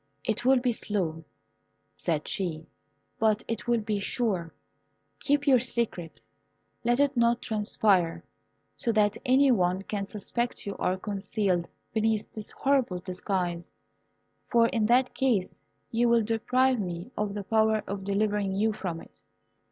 "It 0.23 0.43
will 0.45 0.57
be 0.57 0.71
slow," 0.71 1.25
said 1.95 2.27
she, 2.27 2.65
"but 3.19 3.43
it 3.47 3.67
will 3.67 3.81
be 3.81 3.99
sure. 3.99 4.51
Keep 5.19 5.45
your 5.45 5.59
secret; 5.59 6.19
let 6.83 6.99
it 6.99 7.15
not 7.15 7.39
transpire, 7.43 8.23
so 8.75 8.91
that 8.93 9.17
any 9.27 9.51
one 9.51 9.83
can 9.83 10.05
suspect 10.05 10.65
you 10.65 10.75
are 10.77 10.97
concealed 10.97 11.67
beneath 11.93 12.33
this 12.33 12.49
horrible 12.49 12.97
disguise, 12.97 13.61
for 14.47 14.69
in 14.69 14.87
that 14.87 15.13
case 15.13 15.59
you 15.91 16.09
will 16.09 16.23
deprive 16.23 16.79
me 16.79 17.11
of 17.15 17.35
the 17.35 17.43
power 17.43 17.83
of 17.85 18.03
delivering 18.03 18.55
you 18.55 18.73
from 18.73 19.01
it. 19.01 19.21